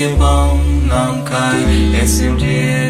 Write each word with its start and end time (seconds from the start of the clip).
Que 0.00 0.04
é 0.04 0.14
bom 0.14 0.56
não 0.86 1.22
cai. 1.24 2.00
Esse 2.02 2.24
é 2.24 2.30
o 2.30 2.36
dia. 2.38 2.89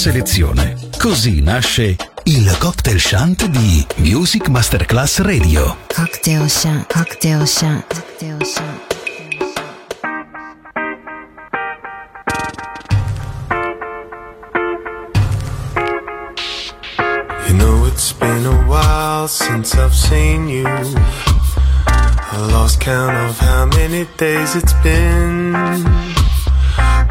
Selezione. 0.00 0.78
Così 0.96 1.42
nasce 1.42 1.94
il 2.22 2.56
cocktail 2.58 2.98
shant 2.98 3.44
di 3.48 3.86
Music 3.96 4.48
Masterclass 4.48 5.18
Radio. 5.18 5.76
Cocktail 5.94 6.48
Shant. 6.48 6.90
Cocktail 6.90 7.46
Shant. 7.46 7.84
Cocktail 7.86 8.38
Shant. 8.42 8.96
You 17.46 17.54
know 17.58 17.84
it's 17.84 18.14
been 18.14 18.46
a 18.46 18.66
while 18.66 19.28
since 19.28 19.76
I've 19.76 19.94
seen 19.94 20.48
you. 20.48 20.66
I 21.86 22.48
lost 22.50 22.80
count 22.80 23.14
of 23.28 23.38
how 23.38 23.66
many 23.66 24.06
days 24.16 24.56
it's 24.56 24.72
been. 24.82 26.19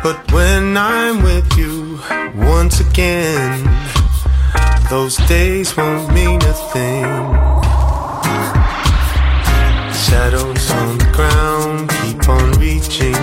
But 0.01 0.31
when 0.31 0.77
I'm 0.77 1.21
with 1.21 1.57
you 1.57 1.99
once 2.33 2.79
again, 2.79 3.69
those 4.89 5.17
days 5.27 5.75
won't 5.75 6.13
mean 6.13 6.41
a 6.41 6.53
thing. 6.71 7.03
Shadows 10.05 10.71
on 10.71 10.97
the 10.97 11.09
ground 11.11 11.89
keep 12.01 12.29
on 12.29 12.53
reaching, 12.53 13.13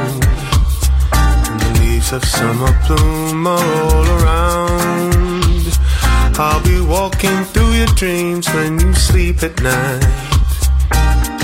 and 1.13 1.61
the 1.61 1.81
leaves 1.81 2.13
of 2.13 2.23
summer 2.25 2.79
bloom 2.87 3.47
all 3.47 4.05
around. 4.21 5.79
I'll 6.39 6.63
be 6.63 6.83
walking 6.83 7.45
through 7.45 7.73
your 7.73 7.93
dreams 7.97 8.47
when 8.51 8.79
you 8.79 8.93
sleep 8.95 9.43
at 9.43 9.63
night. 9.63 10.05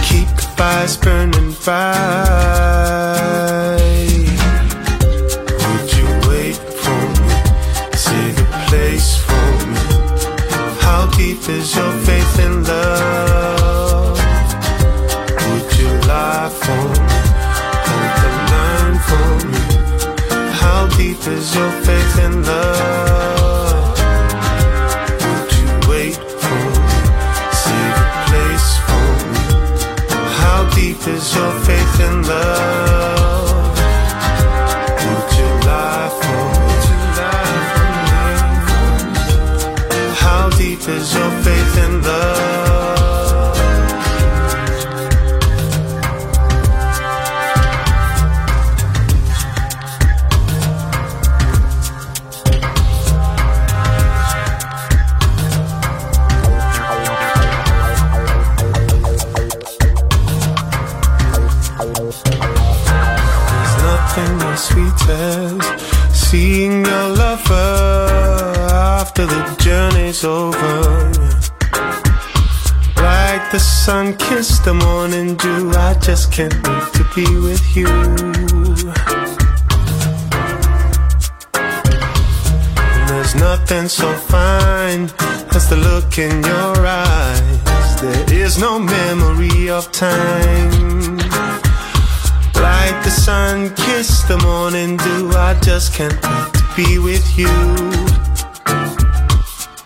Keep 0.04 0.28
the 0.36 0.42
fires 0.56 0.98
burning 0.98 1.54
bright. 1.64 3.81
Deep 11.42 11.56
is 11.56 11.74
your 11.74 11.92
faith 12.06 12.38
in 12.38 12.62
love? 12.62 14.16
Would 15.42 15.76
you 15.76 15.90
lie 16.06 16.48
for 16.62 16.84
me? 17.02 17.18
Hold 17.88 18.12
the 18.22 18.30
line 18.52 18.98
for 19.08 19.28
me. 19.50 19.62
How 20.60 20.86
deep 20.96 21.26
is 21.26 21.52
your 21.52 21.72
faith 21.82 22.18
in 22.26 22.44
love? 22.44 23.98
Would 25.24 25.52
you 25.58 25.68
wait 25.90 26.14
for 26.42 26.62
me? 26.86 27.00
Save 27.62 27.96
a 28.02 28.08
place 28.28 28.70
for 28.86 29.10
me. 29.32 29.44
How 30.42 30.70
deep 30.76 31.00
is 31.08 31.34
your 31.34 31.52
faith 31.62 32.00
in 32.02 32.22
love? 32.22 33.21
Is 40.88 41.14
your 41.14 41.30
faith 41.42 41.78
in 41.78 42.02
love? 42.02 42.51
The 74.64 74.74
morning 74.74 75.34
dew, 75.36 75.70
I 75.70 75.94
just 75.94 76.30
can't 76.32 76.54
wait 76.54 76.92
to 76.94 77.04
be 77.16 77.26
with 77.40 77.76
you. 77.76 77.88
And 82.84 83.08
there's 83.08 83.34
nothing 83.34 83.88
so 83.88 84.12
fine 84.14 85.10
as 85.54 85.68
the 85.68 85.76
look 85.76 86.18
in 86.18 86.44
your 86.44 86.86
eyes. 86.86 88.00
There 88.00 88.32
is 88.32 88.58
no 88.58 88.78
memory 88.78 89.68
of 89.68 89.90
time. 89.90 91.18
Like 92.54 93.02
the 93.02 93.10
sun 93.10 93.74
kissed 93.74 94.28
the 94.28 94.38
morning 94.38 94.96
dew, 94.96 95.30
I 95.34 95.58
just 95.60 95.92
can't 95.94 96.14
wait 96.14 96.52
to 96.54 96.64
be 96.76 96.98
with 96.98 97.26
you. 97.36 97.48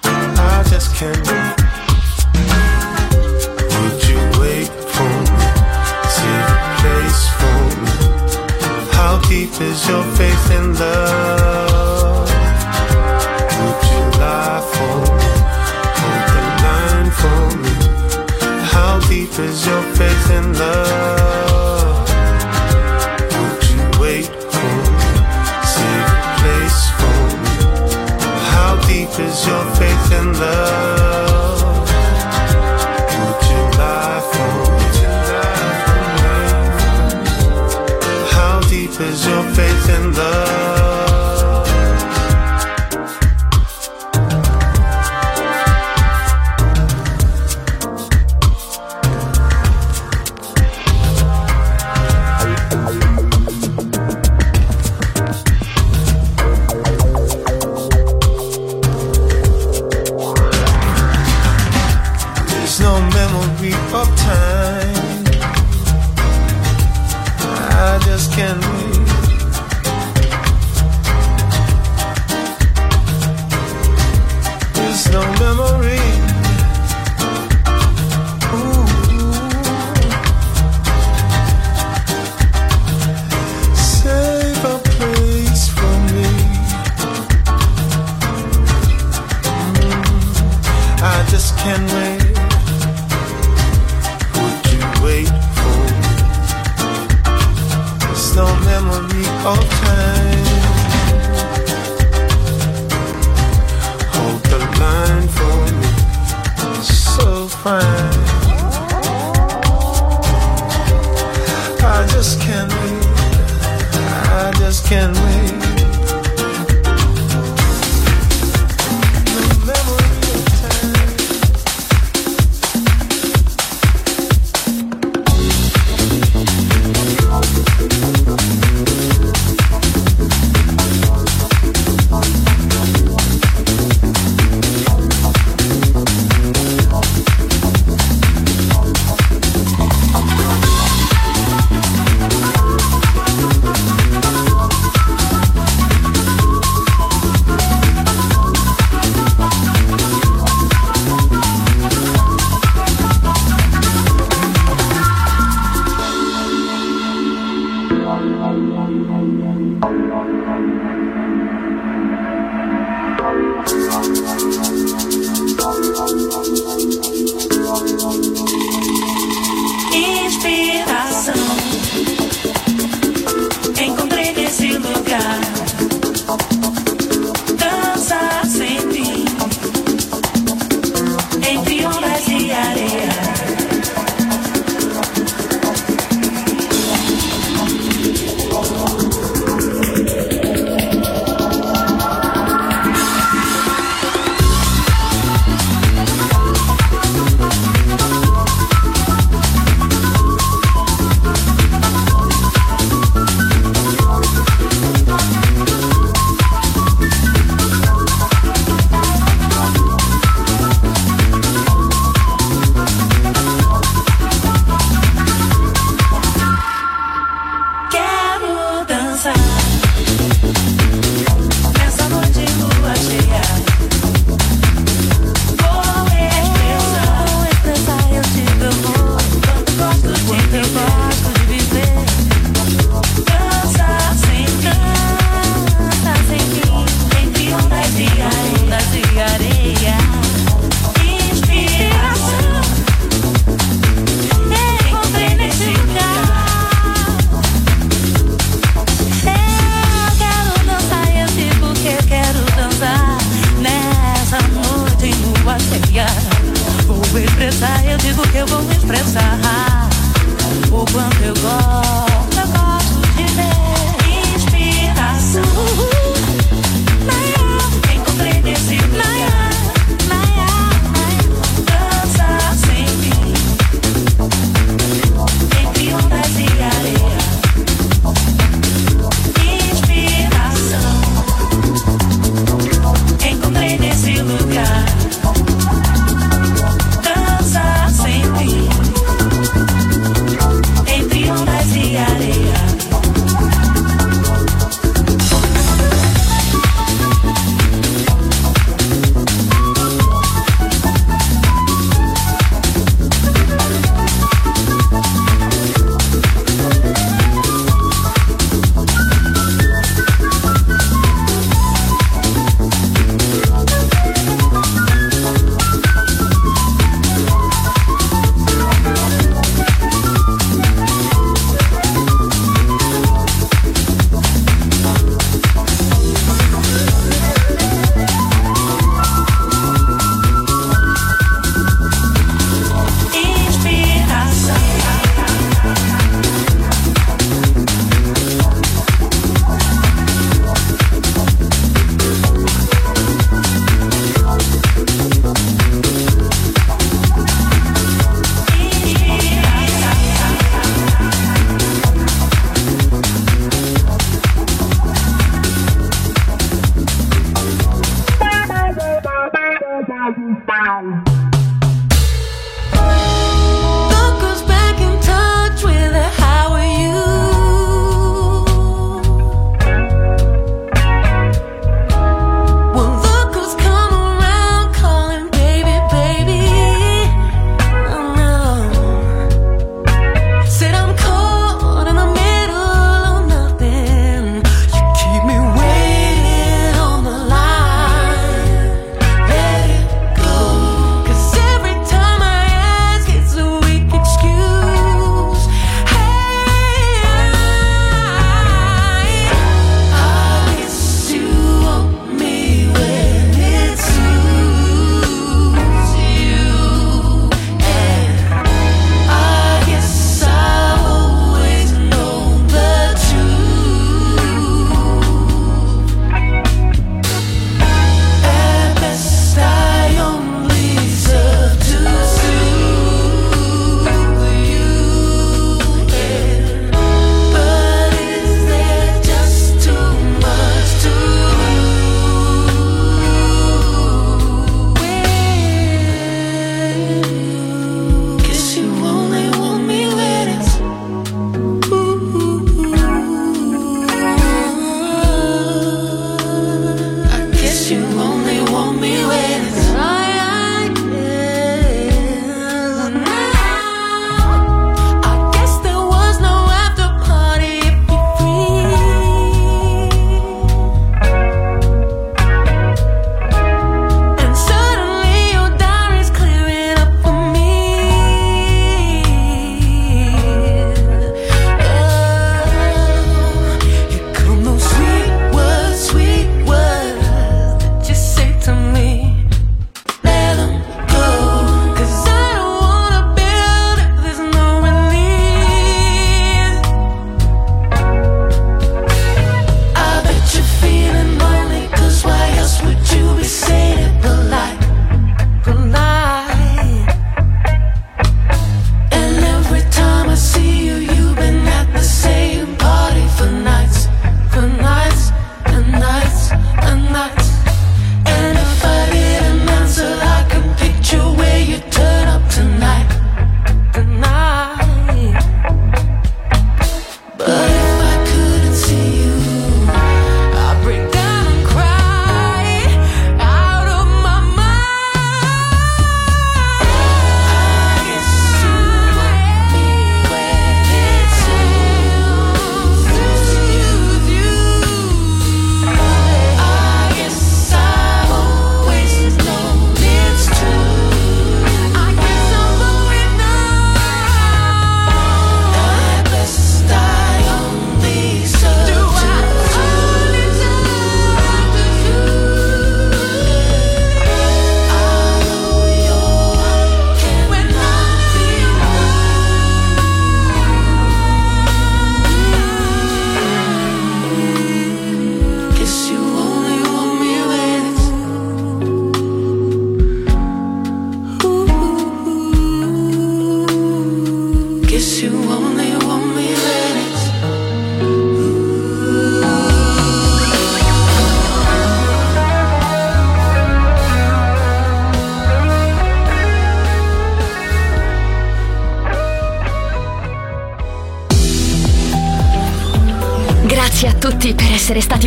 I 0.05 0.64
just 0.68 0.95
can't 0.97 1.27
wait. 1.27 1.66
Is 9.61 9.89
your 9.89 10.03
faith 10.17 10.51
in 10.51 10.75
love? 10.75 12.29
Would 13.59 13.83
you 13.91 14.03
lie 14.21 14.61
for 14.73 14.97
me? 15.17 15.31
Hold 16.01 16.25
the 16.35 16.43
line 16.65 17.11
for 17.21 17.43
me. 17.63 17.75
How 18.73 19.01
deep 19.09 19.33
is 19.39 19.67
your 19.67 19.83
faith 19.95 20.31
in 20.31 20.53
love? 20.59 22.09
Would 23.37 23.63
you 23.71 23.83
wait 24.01 24.27
for 24.53 24.77
me? 24.99 25.11
Save 25.75 26.11
a 26.13 26.31
place 26.41 26.83
for 26.99 27.21
me. 27.43 27.55
How 28.53 28.73
deep 28.87 29.13
is 29.19 29.47
your 29.47 29.65
faith 29.77 30.13
in 30.13 30.27
love? 30.39 30.96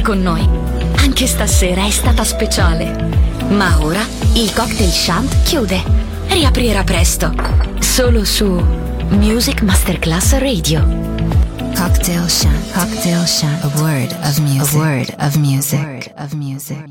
Con 0.09 0.23
noi. 0.23 0.43
Anche 1.03 1.27
stasera 1.27 1.85
è 1.85 1.91
stata 1.91 2.23
speciale. 2.23 3.45
Ma 3.49 3.77
ora 3.79 4.01
il 4.33 4.51
cocktail 4.55 4.89
shant 4.89 5.43
chiude. 5.43 5.83
Riaprirà 6.29 6.83
presto. 6.83 7.31
Solo 7.77 8.25
su 8.25 8.47
Music 9.09 9.61
Masterclass 9.61 10.35
Radio. 10.39 10.83
Cocktail 11.75 12.27
Shant. 12.27 12.71
Cocktail 12.71 13.23
Shant. 13.27 13.63
A 13.63 13.67
word 13.79 14.11
of 14.23 14.39
music. 14.39 14.73
A 14.73 14.77
word 14.79 15.15
of 15.19 15.35
music. 15.35 16.11
of 16.17 16.33
music. 16.33 16.87